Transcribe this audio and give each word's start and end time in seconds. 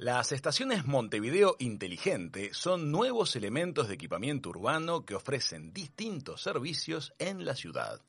Las 0.00 0.30
estaciones 0.30 0.86
Montevideo 0.86 1.56
Inteligente 1.58 2.50
son 2.52 2.92
nuevos 2.92 3.34
elementos 3.34 3.88
de 3.88 3.94
equipamiento 3.94 4.50
urbano 4.50 5.04
que 5.04 5.16
ofrecen 5.16 5.72
distintos 5.72 6.40
servicios 6.40 7.12
en 7.18 7.44
la 7.44 7.56
ciudad. 7.56 8.00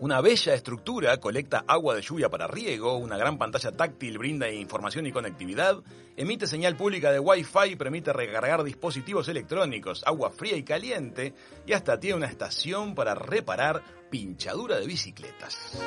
Una 0.00 0.20
bella 0.20 0.54
estructura 0.54 1.16
colecta 1.18 1.62
agua 1.68 1.94
de 1.94 2.02
lluvia 2.02 2.28
para 2.28 2.48
riego, 2.48 2.96
una 2.96 3.16
gran 3.16 3.38
pantalla 3.38 3.70
táctil 3.70 4.18
brinda 4.18 4.50
información 4.50 5.06
y 5.06 5.12
conectividad, 5.12 5.80
emite 6.16 6.48
señal 6.48 6.76
pública 6.76 7.12
de 7.12 7.20
Wi-Fi, 7.20 7.76
permite 7.76 8.12
recargar 8.12 8.64
dispositivos 8.64 9.28
electrónicos, 9.28 10.02
agua 10.04 10.30
fría 10.30 10.56
y 10.56 10.64
caliente 10.64 11.34
y 11.64 11.72
hasta 11.72 12.00
tiene 12.00 12.16
una 12.16 12.26
estación 12.26 12.96
para 12.96 13.14
reparar 13.14 13.80
pinchadura 14.10 14.80
de 14.80 14.88
bicicletas. 14.88 15.78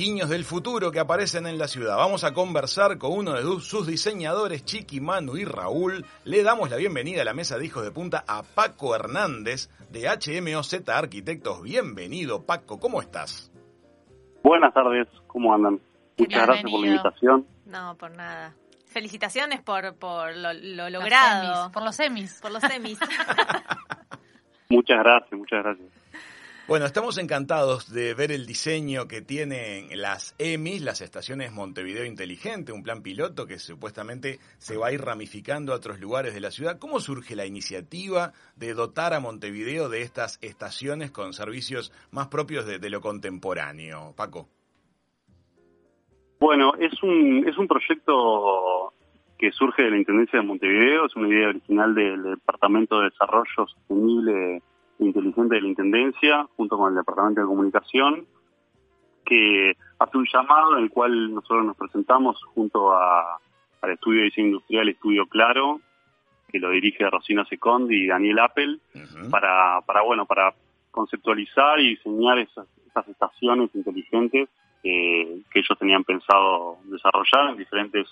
Guiños 0.00 0.30
del 0.30 0.44
futuro 0.44 0.90
que 0.90 0.98
aparecen 0.98 1.46
en 1.46 1.58
la 1.58 1.68
ciudad. 1.68 1.98
Vamos 1.98 2.24
a 2.24 2.32
conversar 2.32 2.96
con 2.96 3.12
uno 3.12 3.34
de 3.34 3.42
sus 3.60 3.86
diseñadores, 3.86 4.64
Chiqui, 4.64 4.98
Manu 4.98 5.36
y 5.36 5.44
Raúl. 5.44 6.06
Le 6.24 6.42
damos 6.42 6.70
la 6.70 6.76
bienvenida 6.76 7.20
a 7.20 7.24
la 7.26 7.34
mesa 7.34 7.58
de 7.58 7.66
hijos 7.66 7.84
de 7.84 7.90
punta 7.90 8.24
a 8.26 8.42
Paco 8.42 8.94
Hernández 8.94 9.68
de 9.90 10.08
HMOZ 10.08 10.88
Arquitectos. 10.88 11.62
Bienvenido, 11.62 12.46
Paco, 12.46 12.80
¿cómo 12.80 13.02
estás? 13.02 13.52
Buenas 14.42 14.72
tardes, 14.72 15.06
¿cómo 15.26 15.54
andan? 15.54 15.78
Muchas 16.16 16.46
gracias 16.46 16.70
por 16.70 16.80
la 16.80 16.86
invitación. 16.86 17.46
No, 17.66 17.94
por 17.98 18.10
nada. 18.12 18.54
Felicitaciones 18.86 19.60
por, 19.60 19.96
por 19.96 20.34
lo, 20.34 20.88
logrado. 20.88 21.70
por 21.72 21.84
los 21.84 21.94
semis. 21.94 22.40
Por 22.40 22.52
los 22.52 22.62
semis. 22.62 22.98
muchas 24.70 24.98
gracias, 24.98 25.38
muchas 25.38 25.62
gracias. 25.62 25.99
Bueno, 26.70 26.86
estamos 26.86 27.18
encantados 27.18 27.92
de 27.92 28.14
ver 28.14 28.30
el 28.30 28.46
diseño 28.46 29.08
que 29.08 29.22
tienen 29.22 29.88
las 30.00 30.36
EMIs, 30.38 30.82
las 30.82 31.00
estaciones 31.00 31.52
Montevideo 31.52 32.04
Inteligente, 32.04 32.70
un 32.70 32.84
plan 32.84 33.02
piloto 33.02 33.44
que 33.44 33.58
supuestamente 33.58 34.38
se 34.58 34.76
va 34.76 34.86
a 34.86 34.92
ir 34.92 35.00
ramificando 35.00 35.72
a 35.72 35.76
otros 35.78 35.98
lugares 35.98 36.32
de 36.32 36.38
la 36.38 36.52
ciudad. 36.52 36.78
¿Cómo 36.78 37.00
surge 37.00 37.34
la 37.34 37.44
iniciativa 37.44 38.34
de 38.54 38.74
dotar 38.74 39.14
a 39.14 39.18
Montevideo 39.18 39.88
de 39.88 40.02
estas 40.02 40.38
estaciones 40.44 41.10
con 41.10 41.32
servicios 41.32 41.92
más 42.12 42.28
propios 42.28 42.64
de, 42.64 42.88
lo 42.88 43.00
contemporáneo? 43.00 44.14
Paco. 44.16 44.46
Bueno, 46.38 46.74
es 46.78 47.02
un, 47.02 47.48
es 47.48 47.58
un 47.58 47.66
proyecto 47.66 48.92
que 49.36 49.50
surge 49.50 49.82
de 49.82 49.90
la 49.90 49.98
Intendencia 49.98 50.38
de 50.38 50.46
Montevideo, 50.46 51.06
es 51.06 51.16
una 51.16 51.30
idea 51.30 51.48
original 51.48 51.96
del 51.96 52.22
Departamento 52.22 53.00
de 53.00 53.06
Desarrollo 53.06 53.50
Sostenible 53.56 54.62
inteligente 55.04 55.54
de 55.54 55.62
la 55.62 55.68
Intendencia, 55.68 56.46
junto 56.56 56.76
con 56.76 56.90
el 56.90 56.96
Departamento 56.96 57.40
de 57.40 57.46
Comunicación, 57.46 58.26
que 59.24 59.74
hace 59.98 60.18
un 60.18 60.26
llamado 60.32 60.76
en 60.76 60.84
el 60.84 60.90
cual 60.90 61.34
nosotros 61.34 61.64
nos 61.64 61.76
presentamos 61.76 62.42
junto 62.54 62.92
a, 62.92 63.38
al 63.82 63.90
Estudio 63.90 64.20
de 64.20 64.24
Diseño 64.24 64.48
Industrial 64.48 64.88
Estudio 64.88 65.26
Claro, 65.26 65.80
que 66.48 66.58
lo 66.58 66.70
dirige 66.70 67.08
Rosina 67.08 67.44
Secondi 67.44 68.04
y 68.04 68.06
Daniel 68.08 68.40
Apple, 68.40 68.78
para, 69.30 69.80
para, 69.86 70.02
bueno, 70.02 70.26
para 70.26 70.54
conceptualizar 70.90 71.78
y 71.80 71.90
diseñar 71.90 72.38
esas, 72.38 72.66
esas 72.86 73.08
estaciones 73.08 73.70
inteligentes 73.74 74.48
que 74.82 75.42
ellos 75.54 75.78
tenían 75.78 76.04
pensado 76.04 76.78
desarrollar 76.84 77.50
en 77.50 77.58
diferentes 77.58 78.08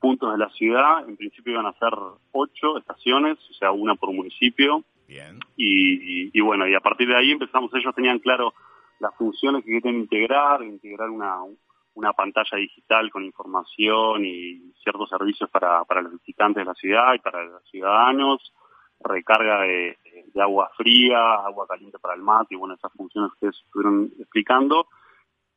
puntos 0.00 0.32
de 0.32 0.38
la 0.38 0.50
ciudad. 0.50 1.08
En 1.08 1.16
principio 1.16 1.54
iban 1.54 1.66
a 1.66 1.72
ser 1.74 1.92
ocho 2.32 2.76
estaciones, 2.78 3.38
o 3.50 3.54
sea, 3.54 3.70
una 3.70 3.94
por 3.94 4.12
municipio, 4.12 4.84
Bien. 5.06 5.38
Y, 5.56 6.40
bueno, 6.40 6.66
y 6.66 6.74
a 6.74 6.80
partir 6.80 7.08
de 7.08 7.16
ahí 7.16 7.30
empezamos, 7.30 7.72
ellos 7.74 7.94
tenían 7.94 8.18
claro 8.18 8.54
las 8.98 9.14
funciones 9.16 9.64
que 9.64 9.72
querían 9.72 10.00
integrar, 10.00 10.62
integrar 10.62 11.10
una, 11.10 11.36
una 11.94 12.12
pantalla 12.12 12.58
digital 12.58 13.10
con 13.10 13.24
información 13.24 14.24
y 14.24 14.72
ciertos 14.82 15.08
servicios 15.08 15.48
para, 15.50 15.84
para 15.84 16.02
los 16.02 16.12
visitantes 16.12 16.62
de 16.62 16.64
la 16.64 16.74
ciudad 16.74 17.14
y 17.14 17.18
para 17.18 17.44
los 17.44 17.62
ciudadanos, 17.70 18.52
recarga 19.00 19.62
de, 19.62 19.98
de 20.32 20.42
agua 20.42 20.70
fría, 20.76 21.34
agua 21.34 21.66
caliente 21.66 21.98
para 21.98 22.14
el 22.14 22.22
mate 22.22 22.54
y 22.54 22.58
bueno, 22.58 22.74
esas 22.74 22.92
funciones 22.92 23.30
que 23.40 23.48
estuvieron 23.48 24.10
explicando 24.18 24.88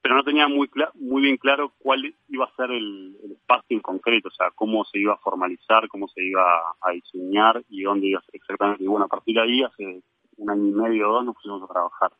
pero 0.01 0.15
no 0.15 0.23
tenía 0.23 0.47
muy 0.47 0.69
muy 0.95 1.21
bien 1.21 1.37
claro 1.37 1.73
cuál 1.77 2.15
iba 2.29 2.45
a 2.45 2.55
ser 2.55 2.71
el, 2.71 3.15
espacio 3.31 3.75
en 3.75 3.81
concreto, 3.81 4.29
o 4.29 4.31
sea, 4.31 4.51
cómo 4.51 4.85
se 4.85 4.99
iba 4.99 5.13
a 5.13 5.17
formalizar, 5.17 5.87
cómo 5.89 6.07
se 6.07 6.23
iba 6.23 6.43
a 6.81 6.91
diseñar 6.91 7.63
y 7.69 7.83
dónde 7.83 8.07
iba 8.07 8.19
a 8.19 8.23
ser 8.23 8.35
exactamente. 8.35 8.83
Y 8.83 8.87
bueno, 8.87 9.05
a 9.05 9.09
partir 9.09 9.35
de 9.35 9.41
ahí, 9.41 9.63
hace 9.63 10.01
un 10.37 10.49
año 10.49 10.67
y 10.67 10.71
medio 10.71 11.09
o 11.09 11.13
dos, 11.13 11.25
nos 11.25 11.35
pusimos 11.35 11.63
a 11.63 11.73
trabajar. 11.73 12.11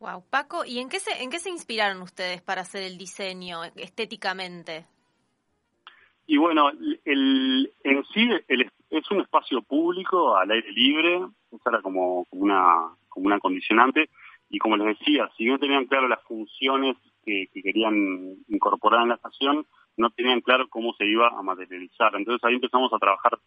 Wow, 0.00 0.24
Paco, 0.28 0.64
¿y 0.64 0.80
en 0.80 0.88
qué 0.88 0.98
se 0.98 1.22
en 1.22 1.30
qué 1.30 1.38
se 1.38 1.50
inspiraron 1.50 2.02
ustedes 2.02 2.42
para 2.42 2.62
hacer 2.62 2.82
el 2.82 2.98
diseño 2.98 3.62
estéticamente? 3.76 4.86
Y 6.26 6.38
bueno, 6.38 6.70
el, 7.04 7.72
en 7.84 8.04
sí 8.12 8.28
es 8.90 9.10
un 9.10 9.20
espacio 9.20 9.62
público 9.62 10.36
al 10.36 10.50
aire 10.50 10.72
libre, 10.72 11.20
esa 11.52 11.70
era 11.70 11.82
como, 11.82 12.24
como 12.24 12.42
una 12.42 12.96
como 13.08 13.26
una 13.26 13.38
condicionante 13.38 14.08
y 14.52 14.58
como 14.58 14.76
les 14.76 14.98
decía, 14.98 15.30
si 15.38 15.46
no 15.46 15.58
tenían 15.58 15.86
claro 15.86 16.08
las 16.08 16.22
funciones 16.24 16.96
que, 17.24 17.48
querían 17.54 18.36
incorporar 18.48 19.02
en 19.02 19.08
la 19.08 19.14
estación, 19.14 19.66
no 19.96 20.10
tenían 20.10 20.42
claro 20.42 20.68
cómo 20.68 20.92
se 20.92 21.06
iba 21.06 21.28
a 21.28 21.42
materializar. 21.42 22.14
Entonces 22.14 22.44
ahí 22.44 22.56
empezamos 22.56 22.92
a 22.92 22.98
trabajar 22.98 23.38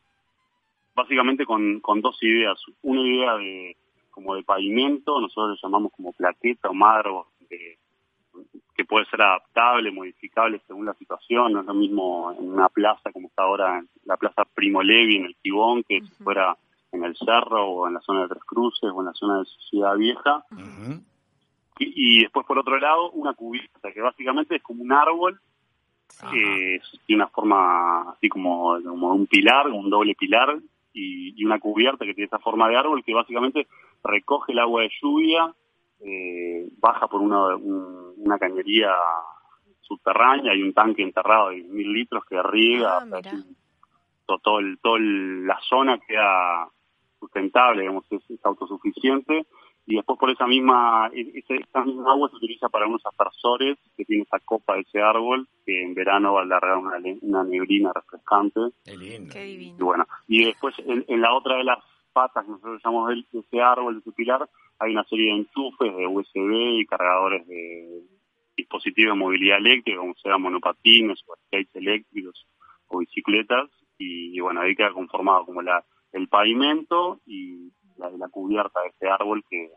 básicamente 0.95 1.45
con, 1.45 1.79
dos 2.01 2.17
ideas. 2.23 2.59
Una 2.81 3.01
idea 3.01 3.35
de 3.37 3.77
como 4.09 4.35
de 4.35 4.41
pavimento, 4.41 5.21
nosotros 5.21 5.51
le 5.51 5.59
llamamos 5.61 5.91
como 5.91 6.11
plaqueta 6.11 6.69
o 6.69 6.73
madro, 6.73 7.27
que 8.75 8.85
puede 8.85 9.05
ser 9.05 9.21
adaptable, 9.21 9.91
modificable 9.91 10.59
según 10.65 10.87
la 10.87 10.95
situación. 10.95 11.53
No 11.53 11.59
es 11.59 11.67
lo 11.67 11.75
mismo 11.75 12.31
en 12.31 12.49
una 12.49 12.69
plaza 12.69 13.11
como 13.11 13.27
está 13.27 13.43
ahora, 13.43 13.77
en 13.77 13.87
la 14.05 14.17
plaza 14.17 14.43
Primo 14.55 14.81
Levi, 14.81 15.17
en 15.17 15.25
el 15.25 15.35
Tibón, 15.35 15.83
que 15.83 16.01
si 16.01 16.23
fuera 16.23 16.57
en 16.95 17.03
el 17.03 17.15
Cerro 17.17 17.65
o 17.65 17.87
en 17.87 17.93
la 17.93 18.01
zona 18.01 18.23
de 18.23 18.29
Tres 18.29 18.43
Cruces 18.43 18.89
o 18.93 18.99
en 18.99 19.05
la 19.05 19.13
zona 19.13 19.39
de 19.39 19.45
Ciudad 19.69 19.95
Vieja. 19.95 20.43
y, 21.77 22.21
después, 22.21 22.45
por 22.45 22.59
otro 22.59 22.77
lado, 22.79 23.11
una 23.11 23.33
cubierta, 23.33 23.91
que 23.91 24.01
básicamente 24.01 24.55
es 24.55 24.63
como 24.63 24.83
un 24.83 24.93
árbol 24.93 25.39
que 26.31 26.79
tiene 27.05 27.23
una 27.23 27.31
forma 27.31 28.11
así 28.11 28.29
como, 28.29 28.77
como 28.81 29.13
un 29.13 29.27
pilar, 29.27 29.67
un 29.67 29.89
doble 29.89 30.15
pilar, 30.15 30.57
y, 30.93 31.43
una 31.43 31.59
cubierta 31.59 32.05
que 32.05 32.13
tiene 32.13 32.27
esa 32.27 32.39
forma 32.39 32.69
de 32.69 32.77
árbol 32.77 33.03
que 33.03 33.13
básicamente 33.13 33.67
recoge 34.03 34.53
el 34.53 34.59
agua 34.59 34.83
de 34.83 34.91
lluvia, 35.01 35.53
eh, 36.01 36.67
baja 36.79 37.07
por 37.07 37.21
una, 37.21 37.55
una 37.55 38.37
cañería 38.39 38.91
subterránea, 39.81 40.53
hay 40.53 40.61
un 40.61 40.73
tanque 40.73 41.03
enterrado 41.03 41.49
de 41.49 41.63
mil 41.63 41.91
litros 41.91 42.25
que 42.25 42.41
riega, 42.41 42.99
ah, 42.99 44.37
todo, 44.41 44.59
el, 44.59 44.79
todo 44.79 44.97
la 44.97 45.59
zona 45.69 45.99
queda 45.99 46.67
sustentable, 47.25 47.81
digamos, 47.81 48.05
es, 48.11 48.21
autosuficiente. 48.43 49.45
Y 49.87 49.95
después 49.95 50.17
por 50.17 50.31
esa 50.31 50.47
misma, 50.47 51.09
e, 51.13 51.43
esa 51.47 51.83
misma 51.83 52.11
agua 52.11 52.29
se 52.29 52.37
utiliza 52.37 52.69
para 52.69 52.87
unos 52.87 53.05
aspersores 53.05 53.77
que 53.95 54.05
tiene 54.05 54.23
esa 54.23 54.39
copa 54.39 54.75
de 54.75 54.81
ese 54.81 55.01
árbol, 55.01 55.47
que 55.65 55.83
en 55.83 55.93
verano 55.93 56.33
va 56.33 56.41
a 56.41 56.43
alargar 56.43 56.77
una, 56.77 56.97
una 57.21 57.43
neblina 57.43 57.91
refrescante. 57.93 58.59
Qué 58.83 58.97
lindo. 58.97 59.33
Qué 59.33 59.43
divino. 59.43 59.77
Y 59.79 59.83
bueno, 59.83 60.05
y 60.27 60.45
después 60.45 60.75
en, 60.79 61.21
la 61.21 61.33
otra 61.33 61.57
de 61.57 61.65
las 61.65 61.79
patas 62.13 62.45
que 62.45 62.51
nosotros 62.51 62.81
llamamos 62.83 63.09
de 63.31 63.39
ese 63.39 63.61
árbol, 63.61 63.95
de 63.95 63.99
ese 63.99 64.11
pilar, 64.13 64.49
hay 64.79 64.91
una 64.91 65.03
serie 65.03 65.25
de 65.25 65.39
enchufes 65.39 65.95
de 65.95 66.07
USB 66.07 66.79
y 66.79 66.85
cargadores 66.85 67.45
de 67.47 68.01
dispositivos 68.57 69.13
de 69.13 69.19
movilidad 69.19 69.57
eléctrica, 69.57 69.99
como 69.99 70.15
sea 70.15 70.37
monopatines 70.37 71.21
o 71.27 71.35
skates 71.45 71.75
eléctricos 71.75 72.47
o 72.87 72.99
bicicletas, 72.99 73.69
y, 73.97 74.35
y 74.35 74.39
bueno, 74.39 74.61
ahí 74.61 74.75
queda 74.75 74.91
conformado 74.93 75.45
como 75.45 75.61
la 75.61 75.83
el 76.15 76.29
pavimento 76.29 77.19
y 77.25 77.71
la, 77.97 78.09
la 78.11 78.29
cubierta 78.29 78.81
de 78.81 78.87
este 78.87 79.09
árbol 79.09 79.43
que, 79.49 79.69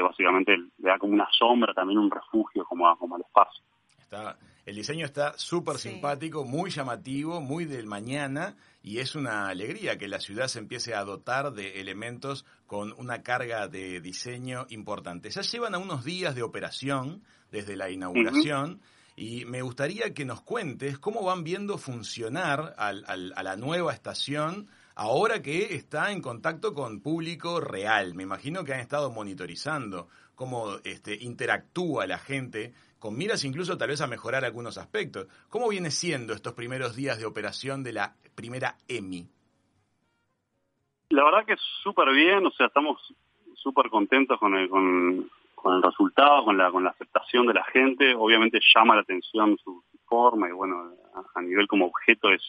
básicamente 0.00 0.56
le 0.56 0.88
da 0.88 0.98
como 0.98 1.12
una 1.12 1.28
sombra, 1.36 1.74
también 1.74 1.98
un 1.98 2.10
refugio 2.10 2.64
como, 2.64 2.96
como 2.98 3.16
al 3.16 3.20
espacio. 3.22 3.64
Está, 4.00 4.38
el 4.64 4.76
diseño 4.76 5.04
está 5.04 5.36
súper 5.36 5.76
simpático, 5.76 6.44
muy 6.44 6.70
llamativo, 6.70 7.40
muy 7.40 7.64
del 7.64 7.86
mañana 7.86 8.56
y 8.82 9.00
es 9.00 9.14
una 9.14 9.48
alegría 9.48 9.98
que 9.98 10.08
la 10.08 10.20
ciudad 10.20 10.46
se 10.46 10.60
empiece 10.60 10.94
a 10.94 11.04
dotar 11.04 11.52
de 11.52 11.80
elementos 11.80 12.46
con 12.66 12.94
una 12.96 13.22
carga 13.22 13.68
de 13.68 14.00
diseño 14.00 14.66
importante. 14.70 15.30
Ya 15.30 15.42
llevan 15.42 15.74
a 15.74 15.78
unos 15.78 16.04
días 16.04 16.34
de 16.34 16.42
operación 16.42 17.22
desde 17.50 17.76
la 17.76 17.90
inauguración. 17.90 18.80
Y 19.16 19.44
me 19.46 19.62
gustaría 19.62 20.14
que 20.14 20.24
nos 20.24 20.42
cuentes 20.42 20.98
cómo 20.98 21.24
van 21.24 21.42
viendo 21.42 21.76
funcionar 21.76 22.74
al, 22.78 23.04
a 23.34 23.42
la 23.42 23.56
nueva 23.56 23.92
estación 23.92 24.68
ahora 24.98 25.40
que 25.40 25.76
está 25.76 26.10
en 26.10 26.20
contacto 26.20 26.74
con 26.74 27.00
público 27.00 27.60
real. 27.60 28.14
Me 28.14 28.24
imagino 28.24 28.64
que 28.64 28.74
han 28.74 28.80
estado 28.80 29.10
monitorizando 29.10 30.08
cómo 30.34 30.74
este, 30.84 31.14
interactúa 31.14 32.06
la 32.06 32.18
gente, 32.18 32.74
con 32.98 33.16
miras 33.16 33.44
incluso 33.44 33.78
tal 33.78 33.90
vez 33.90 34.00
a 34.00 34.08
mejorar 34.08 34.44
algunos 34.44 34.76
aspectos. 34.76 35.28
¿Cómo 35.48 35.68
viene 35.68 35.92
siendo 35.92 36.32
estos 36.32 36.54
primeros 36.54 36.96
días 36.96 37.18
de 37.18 37.26
operación 37.26 37.84
de 37.84 37.92
la 37.92 38.14
primera 38.34 38.74
EMI? 38.88 39.28
La 41.10 41.24
verdad 41.24 41.46
que 41.46 41.56
súper 41.82 42.10
bien, 42.12 42.44
o 42.44 42.50
sea, 42.50 42.66
estamos 42.66 43.00
súper 43.54 43.88
contentos 43.90 44.38
con, 44.40 44.68
con, 44.68 45.30
con 45.54 45.76
el 45.76 45.82
resultado, 45.82 46.44
con 46.44 46.58
la, 46.58 46.72
con 46.72 46.82
la 46.82 46.90
aceptación 46.90 47.46
de 47.46 47.54
la 47.54 47.64
gente. 47.64 48.16
Obviamente 48.16 48.58
llama 48.74 48.96
la 48.96 49.02
atención 49.02 49.56
su, 49.62 49.82
forma 50.06 50.48
y 50.48 50.52
bueno, 50.52 50.90
a, 51.34 51.42
nivel 51.42 51.68
como 51.68 51.86
objeto 51.86 52.30
es, 52.30 52.42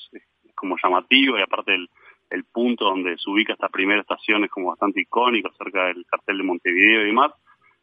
como 0.56 0.78
llamativo 0.82 1.38
y 1.38 1.42
aparte 1.42 1.76
el, 1.76 1.90
el 2.30 2.44
punto 2.46 2.86
donde 2.86 3.18
se 3.18 3.30
ubica 3.30 3.54
esta 3.54 3.70
primera 3.70 4.02
estación 4.02 4.44
es 4.44 4.52
como 4.52 4.70
bastante 4.70 5.02
icónico, 5.02 5.52
cerca 5.58 5.86
del 5.86 6.06
cartel 6.06 6.38
de 6.38 6.44
Montevideo 6.44 7.02
y 7.02 7.08
demás. 7.08 7.32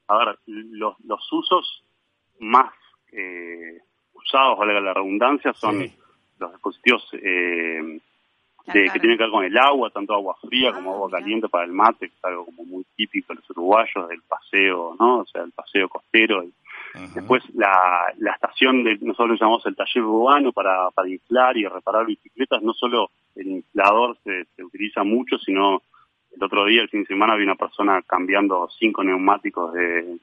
A 0.08 0.18
ver, 0.18 0.38
los, 0.46 0.94
los 1.04 1.32
usos 1.32 1.84
más 2.38 2.72
eh, 3.12 3.80
usados, 4.12 4.58
valga 4.58 4.80
la 4.80 4.94
redundancia, 4.94 5.52
son 5.54 5.90
los 6.38 6.52
dispositivos 6.52 7.08
eh, 7.14 8.00
que 8.72 8.90
tienen 8.98 9.16
que 9.16 9.24
ver 9.24 9.30
con 9.30 9.44
el 9.44 9.56
agua, 9.56 9.90
tanto 9.90 10.14
agua 10.14 10.36
fría 10.40 10.72
como 10.72 10.90
ah, 10.90 10.94
agua 10.94 11.10
caliente 11.10 11.48
para 11.48 11.64
el 11.64 11.72
mate, 11.72 12.08
que 12.08 12.14
es 12.14 12.24
algo 12.24 12.44
como 12.46 12.64
muy 12.64 12.84
típico 12.96 13.32
de 13.32 13.40
los 13.40 13.50
uruguayos, 13.50 14.08
del 14.08 14.22
paseo, 14.22 14.96
¿no? 14.98 15.18
O 15.18 15.26
sea, 15.26 15.42
el 15.42 15.52
paseo 15.52 15.88
costero. 15.88 16.44
Después 17.14 17.42
la, 17.54 18.12
la 18.18 18.32
estación 18.32 18.84
de, 18.84 18.96
nosotros 19.00 19.30
lo 19.30 19.36
llamamos 19.36 19.66
el 19.66 19.76
taller 19.76 20.02
urbano 20.02 20.52
para, 20.52 20.90
para 20.90 21.08
inflar 21.08 21.56
y 21.56 21.66
reparar 21.66 22.06
bicicletas, 22.06 22.62
no 22.62 22.72
solo 22.72 23.10
el 23.34 23.48
inflador 23.48 24.16
se, 24.24 24.44
se 24.56 24.64
utiliza 24.64 25.04
mucho, 25.04 25.38
sino 25.38 25.82
el 26.34 26.42
otro 26.42 26.66
día, 26.66 26.82
el 26.82 26.88
fin 26.88 27.00
de 27.00 27.06
semana, 27.06 27.34
había 27.34 27.46
una 27.46 27.54
persona 27.54 28.02
cambiando 28.02 28.68
cinco 28.78 29.02
neumáticos 29.02 29.72
de, 29.72 30.18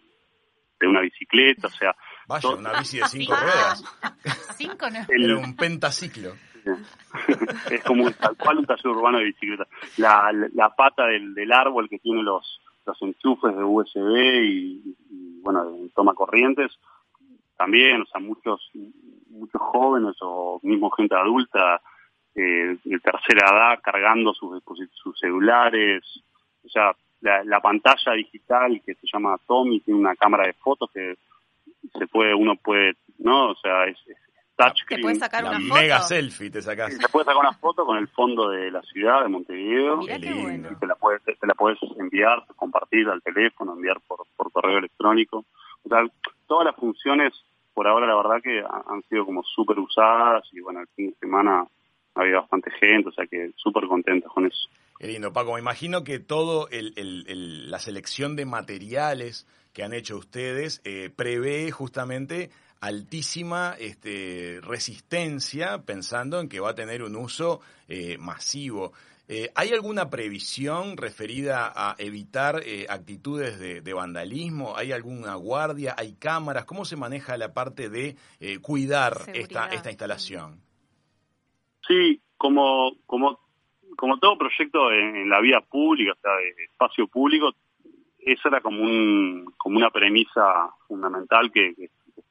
de 0.80 0.88
una 0.88 1.02
bicicleta, 1.02 1.68
o 1.68 1.72
sea... 1.72 1.96
Vaya, 2.28 2.50
una 2.50 2.80
bici 2.80 3.00
de 3.00 3.08
cinco 3.08 3.36
ruedas. 3.36 3.84
cinco 4.58 4.86
Era 5.10 5.38
un 5.38 5.56
pentaciclo. 5.56 6.34
es 7.72 7.84
como 7.84 8.10
tal 8.12 8.38
cual 8.38 8.60
un 8.60 8.66
taller 8.66 8.88
urbano 8.88 9.18
de 9.18 9.26
bicicleta. 9.26 9.68
La, 9.98 10.32
la, 10.54 10.70
pata 10.70 11.06
del, 11.08 11.34
del 11.34 11.52
árbol 11.52 11.90
que 11.90 12.00
tiene 12.00 12.24
los, 12.24 12.62
los 12.86 13.02
enchufes 13.02 13.56
de 13.56 13.64
USB 13.64 14.44
y, 14.44 14.96
bueno, 15.44 15.66
toma 15.94 16.14
corrientes, 16.14 16.72
también, 17.58 18.02
o 18.02 18.06
sea, 18.06 18.20
muchos 18.20 18.72
muchos 19.30 19.62
jóvenes 19.62 20.16
o 20.22 20.60
mismo 20.64 20.90
gente 20.92 21.16
adulta 21.16 21.82
eh, 22.36 22.78
de 22.84 23.00
tercera 23.00 23.50
edad 23.50 23.80
cargando 23.84 24.34
sus 24.34 24.64
sus 24.94 25.20
celulares, 25.20 26.04
o 26.64 26.70
sea, 26.70 26.96
la, 27.22 27.44
la, 27.44 27.60
pantalla 27.60 28.14
digital 28.14 28.82
que 28.86 28.96
se 28.96 29.08
llama 29.12 29.38
Tommy 29.46 29.80
tiene 29.82 30.00
una 30.00 30.16
cámara 30.16 30.48
de 30.48 30.54
fotos 30.54 30.90
que 30.92 31.16
se 31.98 32.08
puede 32.08 32.34
uno 32.34 32.56
puede 32.56 32.96
no 33.20 33.52
o 33.52 33.56
sea 33.56 33.86
es, 33.86 33.98
¿Te 34.88 35.00
puedes 35.00 35.20
sacar 35.20 35.44
una 35.46 35.60
foto? 35.60 35.74
mega 35.74 36.02
selfie 36.02 36.52
te 36.52 36.62
sacas. 36.62 36.98
Te 36.98 37.10
puedes 37.10 37.26
sacar 37.26 37.42
una 37.42 37.54
foto 37.54 37.86
con 37.86 37.98
el 37.98 38.08
fondo 38.10 38.50
de 38.50 38.70
la 38.72 38.82
ciudad 38.84 39.24
de 39.24 39.30
Montevideo. 39.30 40.02
y 40.04 40.76
te 40.76 40.88
la 40.88 40.96
puedes, 40.96 41.24
te 41.24 41.48
la 41.48 41.56
puedes 41.56 41.80
enviar, 41.98 42.46
compartir 42.56 43.10
al 43.10 43.22
teléfono, 43.22 43.74
enviar 43.74 44.00
por, 44.08 44.26
por 44.38 44.52
correo 44.52 44.78
electrónico. 44.78 45.46
O 45.84 45.90
sea, 45.90 46.06
todas 46.48 46.66
las 46.66 46.76
funciones, 46.76 47.34
por 47.74 47.88
ahora 47.88 48.08
la 48.08 48.16
verdad 48.16 48.42
que 48.42 48.62
han 48.62 49.02
sido 49.10 49.26
como 49.26 49.44
súper 49.44 49.80
usadas 49.80 50.44
y 50.52 50.60
bueno, 50.60 50.82
el 50.82 50.88
fin 50.96 51.10
de 51.10 51.16
semana 51.16 51.66
ha 52.16 52.22
habido 52.22 52.42
bastante 52.42 52.72
gente, 52.80 53.10
o 53.10 53.12
sea 53.12 53.26
que 53.26 53.52
súper 53.56 53.88
contentos 53.88 54.32
con 54.32 54.46
eso. 54.46 54.70
Qué 55.00 55.08
lindo, 55.08 55.34
Paco. 55.34 55.54
Me 55.54 55.60
imagino 55.60 56.04
que 56.04 56.20
todo 56.20 56.70
el, 56.70 56.94
el, 56.96 57.72
la 57.72 57.80
selección 57.80 58.36
de 58.36 58.46
materiales 58.46 59.48
que 59.74 59.84
han 59.84 59.94
hecho 59.94 60.18
ustedes 60.18 60.82
eh, 60.86 61.10
prevé 61.14 61.72
justamente 61.72 62.52
altísima 62.84 63.76
este, 63.80 64.60
resistencia 64.62 65.84
pensando 65.86 66.42
en 66.42 66.50
que 66.50 66.60
va 66.60 66.72
a 66.72 66.76
tener 66.76 67.02
un 67.02 67.16
uso 67.16 67.62
eh, 67.88 68.18
masivo. 68.18 68.92
Eh, 69.30 69.52
¿Hay 69.56 69.70
alguna 69.70 70.10
previsión 70.10 70.98
referida 70.98 71.72
a 71.74 71.96
evitar 71.98 72.62
eh, 72.66 72.86
actitudes 72.90 73.58
de, 73.58 73.94
vandalismo? 73.94 74.76
¿Hay 74.76 74.92
alguna 74.92 75.36
guardia? 75.36 75.96
¿Hay 75.98 76.16
cámaras? 76.16 76.66
¿Cómo 76.66 76.84
se 76.84 76.98
maneja 76.98 77.38
la 77.38 77.54
parte 77.54 77.88
de 77.88 78.18
cuidar 78.62 79.14
esta, 79.34 79.70
esta 79.70 79.90
instalación? 79.90 80.60
Sí, 81.88 82.20
como, 82.36 82.98
como, 83.06 83.40
como 83.96 84.20
todo 84.20 84.38
proyecto 84.38 84.92
en, 84.92 85.30
la 85.30 85.40
vía 85.40 85.62
pública, 85.62 86.12
o 86.12 86.22
sea, 86.22 86.36
de 86.36 86.66
espacio 86.66 87.08
público, 87.08 87.54
esa 88.20 88.50
era 88.50 88.60
como, 88.60 88.84
un, 88.84 89.54
como 89.58 89.78
una 89.78 89.90
premisa 89.90 90.70
fundamental 90.86 91.50
que 91.50 91.74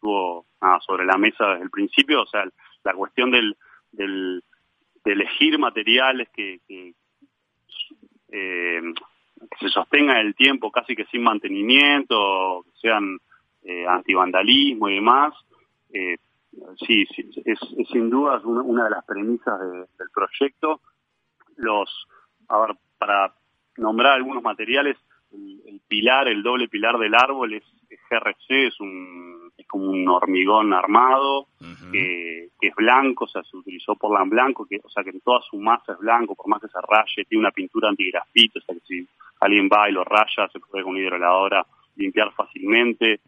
estuvo 0.03 0.47
sobre 0.85 1.05
la 1.05 1.17
mesa 1.17 1.47
desde 1.51 1.65
el 1.65 1.71
principio, 1.71 2.23
o 2.23 2.27
sea, 2.27 2.45
la 2.85 2.95
cuestión 2.95 3.31
del, 3.31 3.57
del 3.93 4.43
de 5.05 5.13
elegir 5.13 5.59
materiales 5.59 6.29
que, 6.31 6.61
que, 6.67 6.95
eh, 8.33 8.81
se 9.61 9.69
sostengan 9.69 10.19
el 10.19 10.35
tiempo 10.35 10.71
casi 10.71 10.95
que 10.95 11.05
sin 11.07 11.23
mantenimiento, 11.23 12.65
que 12.65 12.81
sean 12.81 13.19
eh, 13.63 13.87
antivandalismo 13.87 14.89
y 14.89 14.95
demás, 14.95 15.35
eh, 15.93 16.17
sí, 16.87 17.05
sí 17.15 17.31
es, 17.45 17.59
sin 17.91 18.11
duda 18.11 18.41
una, 18.45 18.85
de 18.85 18.91
las 18.91 19.05
premisas 19.05 19.61
del 19.61 20.11
proyecto. 20.15 20.81
Los, 21.57 22.07
a 22.49 22.61
ver, 22.61 22.77
para 22.99 23.35
nombrar 23.77 24.15
algunos 24.15 24.43
materiales, 24.43 24.97
el, 25.33 25.81
pilar, 25.89 26.29
el 26.29 26.43
doble 26.43 26.69
pilar 26.69 26.99
del 26.99 27.15
árbol 27.15 27.55
es, 27.55 27.65
es 27.89 27.99
GRC, 28.09 28.67
es 28.67 28.81
un 28.81 29.42
es 29.63 29.67
como 29.67 29.91
un 29.91 30.09
hormigón 30.09 30.73
armado 30.73 31.49
que, 31.91 32.51
es 32.61 32.75
blanco, 32.77 33.25
o 33.25 33.29
sea, 33.29 33.43
se 33.43 33.57
utilizó 33.57 33.97
por 33.97 34.17
la 34.17 34.25
blanco, 34.25 34.67
que, 34.67 34.79
o 34.83 34.89
sea, 34.89 35.03
que 35.03 35.11
en 35.11 35.21
toda 35.21 35.41
su 35.51 35.57
masa 35.57 35.93
es 35.93 35.99
blanco, 35.99 36.37
por 36.37 36.49
más 36.49 36.61
que 36.61 36.69
se 36.69 36.79
raye, 36.81 37.25
tiene 37.29 37.41
una 37.41 37.51
pintura 37.51 37.89
antigrafito, 37.89 38.61
o 38.61 38.63
sea, 38.63 38.75
que 38.77 38.81
si 38.87 39.09
alguien 39.41 39.69
va 39.69 39.89
y 39.89 39.93
lo 39.93 40.05
raya, 40.05 40.49
se 40.53 40.61
puede 40.61 40.85
con 40.85 40.93
una 40.93 41.01
hidroladora 41.01 41.67
limpiar 41.97 42.33
fácilmente. 42.33 43.21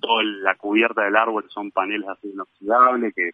Toda 0.00 0.22
la 0.22 0.54
cubierta 0.54 1.02
del 1.04 1.16
árbol 1.16 1.44
son 1.48 1.70
paneles 1.70 2.08
así 2.08 2.28
inoxidables 2.28 3.14
que 3.14 3.32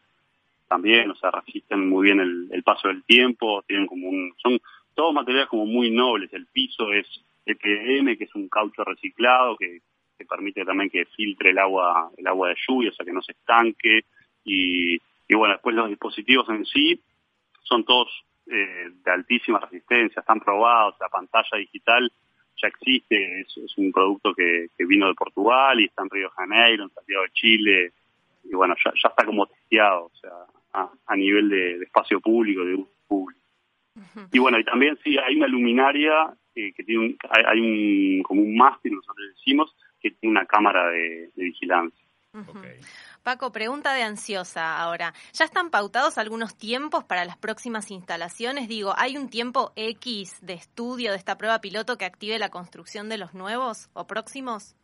también, 0.69 1.11
o 1.11 1.15
sea, 1.15 1.31
resisten 1.31 1.89
muy 1.89 2.07
bien 2.07 2.21
el, 2.21 2.62
paso 2.65 2.89
del 2.89 3.05
tiempo, 3.05 3.62
tienen 3.67 3.87
como 3.87 4.09
un, 4.09 4.35
son 4.43 4.59
todos 4.95 5.15
materiales 5.15 5.49
como 5.49 5.67
muy 5.67 5.91
nobles. 5.91 6.33
El 6.33 6.47
piso 6.47 6.93
es 6.93 7.07
EPDM, 7.47 8.17
que 8.17 8.25
es 8.25 8.35
un 8.35 8.49
caucho 8.49 8.83
reciclado, 8.83 9.57
que 9.57 9.81
que 10.16 10.25
permite 10.25 10.64
también 10.64 10.90
que 10.90 11.05
filtre 11.06 11.50
el 11.50 11.58
agua, 11.58 12.11
el 12.16 12.26
agua 12.26 12.49
de 12.49 12.56
lluvia, 12.66 12.90
o 12.90 12.93
sea 12.93 13.05
que 13.05 13.12
no 13.12 13.22
se 13.22 13.32
estanque. 13.32 14.05
Y, 14.44 14.96
y 15.28 15.34
bueno, 15.34 15.55
después 15.55 15.75
los 15.75 15.88
dispositivos 15.88 16.49
en 16.49 16.64
sí 16.66 17.00
son 17.62 17.84
todos 17.84 18.08
eh, 18.46 18.90
de 19.05 19.11
altísima 19.11 19.58
resistencia, 19.58 20.20
están 20.20 20.40
probados, 20.40 20.96
la 21.00 21.08
pantalla 21.08 21.58
digital 21.58 22.11
ya 22.61 22.69
existe, 22.69 23.40
es, 23.40 23.78
un 23.78 23.90
producto 23.90 24.32
que, 24.34 24.69
que, 24.76 24.87
vino 24.87 25.08
de 25.08 25.14
Portugal 25.14 25.81
y 25.81 25.87
está 25.87 26.02
en 26.02 26.11
Río 26.11 26.28
de 26.28 26.34
Janeiro, 26.37 26.84
en 26.84 26.90
Santiago 26.90 27.22
de 27.25 27.30
Chile, 27.33 27.92
y 28.44 28.54
bueno, 28.54 28.75
ya, 28.85 28.92
ya 29.02 29.09
está 29.09 29.25
como 29.25 29.47
testeado, 29.47 30.04
o 30.04 30.16
sea, 30.21 30.30
a, 31.06 31.16
nivel 31.16 31.49
de, 31.49 31.83
espacio 31.83 32.21
público, 32.21 32.64
de 32.64 32.75
uso 32.75 32.90
público. 33.06 33.40
Y 34.33 34.38
bueno, 34.38 34.59
y 34.59 34.64
también 34.64 34.99
sí, 35.04 35.16
hay 35.18 35.37
una 35.37 35.47
luminaria 35.47 36.35
eh, 36.54 36.73
que 36.73 36.83
tiene 36.83 37.06
un, 37.06 37.18
hay, 37.30 37.61
un, 37.61 38.23
como 38.23 38.42
un 38.42 38.56
mástil, 38.56 38.94
nosotros 38.94 39.26
decimos, 39.37 39.75
que 40.04 40.11
tiene 40.11 40.32
una 40.32 40.44
cámara 40.44 40.90
de, 40.90 41.30
vigilancia. 41.34 42.04
Paco, 43.23 43.52
pregunta 43.52 43.94
de 43.94 44.02
ansiosa 44.02 44.78
ahora. 44.78 45.14
¿Ya 45.32 45.46
están 45.46 45.70
pautados 45.70 46.18
algunos 46.18 46.58
tiempos 46.58 47.04
para 47.04 47.25
las 47.25 47.38
próximas 47.38 47.90
instalaciones? 47.90 48.68
Digo, 48.68 48.92
¿hay 48.99 49.16
un 49.16 49.30
tiempo 49.30 49.73
X 49.76 50.44
de 50.44 50.52
estudio 50.52 51.12
de 51.12 51.16
esta 51.16 51.38
prueba 51.38 51.61
piloto 51.61 51.96
que 51.96 52.04
active 52.04 52.38
la 52.38 52.50
construcción 52.50 53.08
de 53.08 53.16
los 53.16 53.32
nuevos 53.32 53.88
o 53.94 54.06
próximos? 54.06 54.76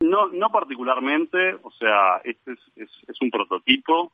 No, 0.00 0.28
no 0.28 0.48
particularmente. 0.50 1.56
O 1.62 1.70
sea, 1.72 2.22
este 2.24 2.52
es, 2.52 2.90
es, 3.06 3.20
un 3.20 3.30
prototipo. 3.30 4.12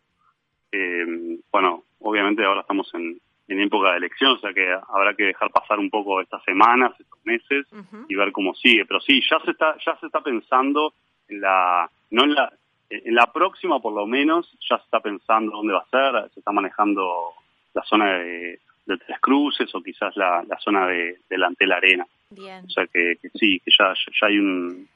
Eh, 0.72 1.38
bueno, 1.52 1.84
obviamente 2.00 2.44
ahora 2.44 2.62
estamos 2.62 2.92
en, 2.94 3.20
en 3.52 3.60
época 3.60 3.92
de 3.92 3.98
elección, 3.98 4.32
o 4.32 4.38
sea 4.38 4.52
que 4.52 4.66
habrá 4.88 5.14
que 5.14 5.24
dejar 5.24 5.50
pasar 5.50 5.78
un 5.78 5.90
poco 5.90 6.20
estas 6.20 6.42
semanas, 6.44 6.92
estos 6.98 7.18
meses 7.24 7.66
y 8.08 8.14
ver 8.14 8.32
cómo 8.32 8.54
sigue. 8.54 8.84
Pero 8.86 9.00
sí, 9.00 9.20
ya 9.28 9.38
se 9.40 9.50
está 9.50 9.76
ya 9.84 9.96
se 10.00 10.06
está 10.06 10.20
pensando 10.20 10.94
en 11.28 11.40
la 11.40 11.90
no 12.10 12.24
en 12.24 12.34
la 12.34 12.52
en 12.88 13.14
la 13.14 13.26
próxima 13.32 13.80
por 13.80 13.92
lo 13.92 14.06
menos 14.06 14.50
ya 14.68 14.78
se 14.78 14.84
está 14.84 15.00
pensando 15.00 15.52
dónde 15.52 15.74
va 15.74 15.80
a 15.80 15.90
ser, 15.90 16.30
se 16.32 16.40
está 16.40 16.52
manejando 16.52 17.34
la 17.74 17.82
zona 17.84 18.18
de, 18.18 18.58
Tres 18.84 19.20
Cruces 19.20 19.72
o 19.74 19.80
quizás 19.80 20.14
la, 20.16 20.42
la 20.46 20.58
zona 20.58 20.86
de 20.86 21.20
delante 21.30 21.64
de 21.64 21.68
la 21.68 21.76
arena. 21.76 22.06
Bien. 22.30 22.64
O 22.64 22.70
sea 22.70 22.86
que, 22.86 23.16
sí, 23.34 23.60
que 23.64 23.70
ya 23.78 23.94
ya 23.94 24.26
hay 24.26 24.38
un 24.38 24.88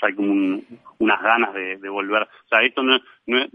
ya 0.00 0.06
hay 0.08 0.14
como 0.14 0.60
unas 0.98 1.22
ganas 1.22 1.52
de, 1.52 1.76
de 1.76 1.88
volver. 1.88 2.22
O 2.22 2.48
sea, 2.48 2.62
esto 2.62 2.82
no, 2.82 2.98
no, 3.26 3.46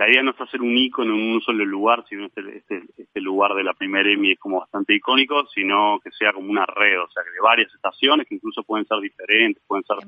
la 0.00 0.08
idea 0.08 0.22
no 0.22 0.30
es 0.30 0.40
hacer 0.40 0.62
un 0.62 0.74
icono 0.78 1.14
en 1.14 1.34
un 1.34 1.42
solo 1.42 1.62
lugar, 1.62 2.06
sino 2.08 2.24
este, 2.24 2.40
este, 2.56 2.84
este 2.96 3.20
lugar 3.20 3.52
de 3.52 3.62
la 3.62 3.74
primera 3.74 4.10
EMI 4.10 4.32
es 4.32 4.38
como 4.38 4.60
bastante 4.60 4.94
icónico, 4.94 5.46
sino 5.54 6.00
que 6.02 6.10
sea 6.10 6.32
como 6.32 6.48
una 6.48 6.64
red, 6.64 6.98
o 7.02 7.10
sea, 7.10 7.22
que 7.22 7.30
de 7.30 7.40
varias 7.42 7.70
estaciones 7.74 8.26
que 8.26 8.36
incluso 8.36 8.62
pueden 8.62 8.86
ser 8.86 8.98
diferentes, 9.00 9.62
pueden 9.66 9.84
ser... 9.84 9.98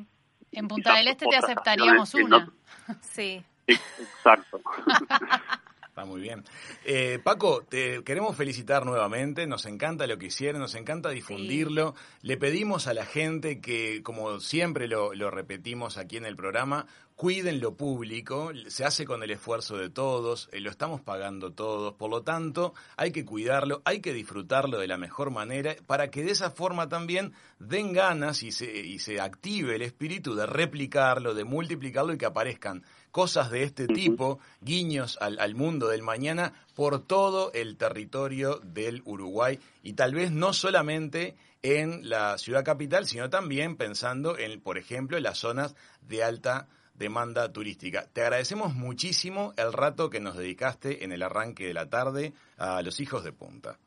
En, 0.52 0.66
Punta 0.66 0.96
del 0.96 1.08
Este 1.08 1.26
te 1.26 1.36
aceptaríamos 1.36 2.14
una. 2.14 2.50
Sí. 3.02 3.42
Exacto. 3.66 4.62
Está 5.92 6.06
muy 6.06 6.22
bien. 6.22 6.42
Eh, 6.86 7.18
Paco, 7.22 7.62
te 7.68 8.02
queremos 8.02 8.34
felicitar 8.34 8.86
nuevamente, 8.86 9.46
nos 9.46 9.66
encanta 9.66 10.06
lo 10.06 10.16
que 10.16 10.26
hicieron, 10.28 10.62
nos 10.62 10.74
encanta 10.74 11.10
difundirlo. 11.10 11.94
Le 12.22 12.38
pedimos 12.38 12.86
a 12.86 12.94
la 12.94 13.04
gente 13.04 13.60
que, 13.60 14.02
como 14.02 14.40
siempre 14.40 14.88
lo, 14.88 15.12
lo 15.12 15.30
repetimos 15.30 15.98
aquí 15.98 16.16
en 16.16 16.24
el 16.24 16.34
programa, 16.34 16.86
cuiden 17.22 17.60
lo 17.60 17.76
público, 17.76 18.50
se 18.66 18.84
hace 18.84 19.04
con 19.04 19.22
el 19.22 19.30
esfuerzo 19.30 19.76
de 19.76 19.90
todos, 19.90 20.48
eh, 20.50 20.58
lo 20.58 20.70
estamos 20.70 21.00
pagando 21.00 21.52
todos, 21.52 21.94
por 21.94 22.10
lo 22.10 22.22
tanto 22.22 22.74
hay 22.96 23.12
que 23.12 23.24
cuidarlo, 23.24 23.80
hay 23.84 24.00
que 24.00 24.12
disfrutarlo 24.12 24.80
de 24.80 24.88
la 24.88 24.98
mejor 24.98 25.30
manera 25.30 25.76
para 25.86 26.10
que 26.10 26.24
de 26.24 26.32
esa 26.32 26.50
forma 26.50 26.88
también 26.88 27.32
den 27.60 27.92
ganas 27.92 28.42
y 28.42 28.50
se, 28.50 28.76
y 28.76 28.98
se 28.98 29.20
active 29.20 29.76
el 29.76 29.82
espíritu 29.82 30.34
de 30.34 30.46
replicarlo, 30.46 31.32
de 31.32 31.44
multiplicarlo 31.44 32.12
y 32.12 32.18
que 32.18 32.26
aparezcan 32.26 32.82
cosas 33.12 33.52
de 33.52 33.62
este 33.62 33.86
tipo, 33.86 34.40
guiños 34.60 35.16
al, 35.20 35.38
al 35.38 35.54
mundo 35.54 35.86
del 35.86 36.02
mañana 36.02 36.54
por 36.74 37.06
todo 37.06 37.52
el 37.52 37.76
territorio 37.76 38.58
del 38.64 39.00
Uruguay. 39.04 39.60
Y 39.84 39.92
tal 39.92 40.12
vez 40.12 40.32
no 40.32 40.52
solamente 40.52 41.36
en 41.62 42.08
la 42.08 42.36
ciudad 42.36 42.64
capital, 42.64 43.06
sino 43.06 43.30
también 43.30 43.76
pensando 43.76 44.36
en, 44.36 44.60
por 44.60 44.76
ejemplo, 44.76 45.16
en 45.16 45.22
las 45.22 45.38
zonas 45.38 45.76
de 46.00 46.24
alta 46.24 46.66
demanda 46.94 47.52
turística. 47.52 48.06
Te 48.12 48.22
agradecemos 48.22 48.74
muchísimo 48.74 49.52
el 49.56 49.72
rato 49.72 50.10
que 50.10 50.20
nos 50.20 50.36
dedicaste 50.36 51.04
en 51.04 51.12
el 51.12 51.22
arranque 51.22 51.66
de 51.66 51.74
la 51.74 51.88
tarde 51.88 52.32
a 52.58 52.82
los 52.82 53.00
hijos 53.00 53.24
de 53.24 53.32
punta. 53.32 53.78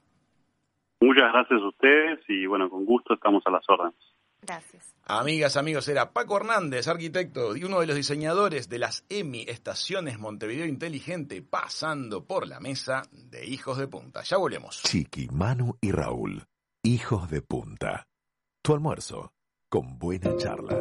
Muchas 0.99 1.31
gracias 1.31 1.61
a 1.61 1.67
ustedes 1.67 2.19
y 2.27 2.45
bueno, 2.45 2.69
con 2.69 2.85
gusto 2.85 3.13
estamos 3.13 3.43
a 3.45 3.51
las 3.51 3.63
órdenes. 3.69 3.95
Gracias. 4.41 4.95
Amigas, 5.05 5.57
amigos, 5.57 5.87
era 5.87 6.11
Paco 6.13 6.37
Hernández, 6.37 6.87
arquitecto 6.87 7.55
y 7.55 7.63
uno 7.63 7.79
de 7.79 7.87
los 7.87 7.95
diseñadores 7.95 8.69
de 8.69 8.79
las 8.79 9.05
EMI 9.09 9.45
Estaciones 9.47 10.19
Montevideo 10.19 10.65
Inteligente, 10.65 11.41
pasando 11.41 12.25
por 12.25 12.47
la 12.47 12.59
mesa 12.59 13.03
de 13.11 13.45
Hijos 13.45 13.77
de 13.77 13.87
Punta. 13.87 14.21
Ya 14.23 14.37
volvemos. 14.37 14.83
Chiqui, 14.83 15.27
Manu 15.31 15.77
y 15.81 15.91
Raúl, 15.91 16.43
Hijos 16.83 17.29
de 17.29 17.41
Punta. 17.41 18.07
Tu 18.61 18.73
almuerzo 18.73 19.31
con 19.69 19.97
buena 19.97 20.35
charla. 20.37 20.75